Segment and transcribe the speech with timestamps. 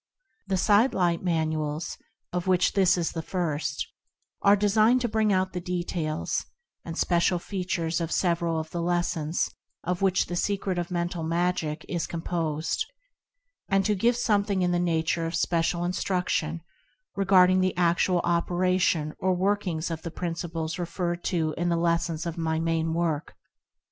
[0.47, 1.95] The "Side Light Manuals"
[2.33, 3.85] of which this is the first,
[4.41, 6.43] are designed to bring out the details,
[6.83, 9.47] and special features of several of the "lessons"
[9.83, 12.83] of which "The Secret of Mental Magic" is composed;
[13.69, 16.61] and to give something in the nature of Special Instruction
[17.15, 22.39] regarding the actual operation or workings of the principles referred to in the lessons of
[22.39, 23.35] my main work.